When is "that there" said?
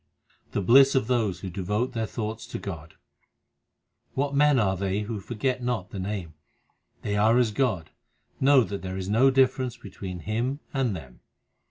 8.63-8.97